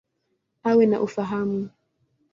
[0.69, 1.61] Awe na ufahamu.